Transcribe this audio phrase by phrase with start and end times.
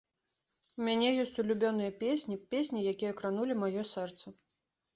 [0.79, 4.27] У мяне ёсць улюбёныя песні, песні, якія кранулі маё сэрца.